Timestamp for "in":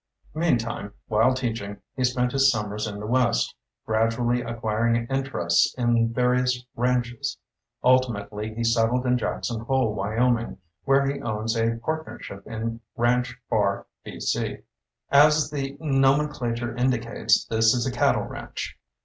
2.87-2.99, 5.77-6.11, 9.05-9.15, 12.47-12.81